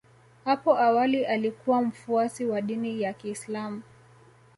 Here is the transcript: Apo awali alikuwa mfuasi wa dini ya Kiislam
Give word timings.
Apo 0.45 0.77
awali 0.79 1.25
alikuwa 1.25 1.81
mfuasi 1.81 2.45
wa 2.45 2.61
dini 2.61 3.01
ya 3.01 3.13
Kiislam 3.13 3.81